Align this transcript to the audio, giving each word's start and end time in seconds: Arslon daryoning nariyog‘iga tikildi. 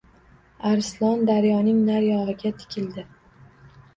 Arslon 0.69 1.19
daryoning 1.31 1.83
nariyog‘iga 1.89 2.53
tikildi. 2.63 3.05